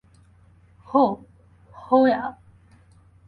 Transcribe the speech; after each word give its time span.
হো, 0.87 1.03
হোয়া! 1.75 2.21